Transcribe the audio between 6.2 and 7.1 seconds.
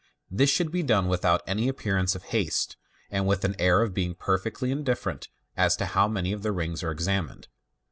of the rings are ex